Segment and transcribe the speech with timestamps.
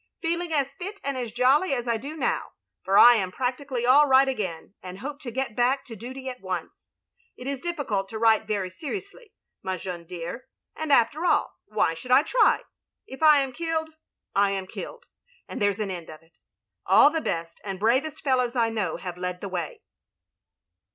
[0.19, 2.53] Feeling as fit and as jolly as I dp now,
[2.83, 6.41] for I am practically all right again and hope to get back to duty at
[6.41, 6.89] once,
[7.37, 10.45] it is difficult to write very seriously, my Jeannie dear,
[10.75, 12.61] and after all, why should I try?
[13.05, 13.91] If I am killed,
[14.33, 15.03] I am killed—
[15.47, 16.39] and there *s an end of it.
[16.87, 19.81] All the best and bravest fellows I know, have led the way.